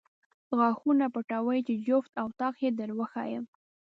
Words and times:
غاښونه 0.57 1.05
پټوې 1.13 1.59
چې 1.67 1.73
جفت 1.85 2.11
او 2.21 2.27
طاق 2.39 2.55
یې 2.63 2.69
در 2.79 2.89
وښایم. 2.97 3.45